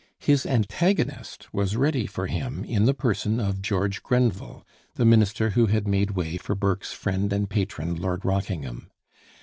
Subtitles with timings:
[0.17, 5.67] His antagonist was ready for him in the person of George Grenville, the minister who
[5.67, 8.89] had made way for Burke's friend and patron Lord Rockingham.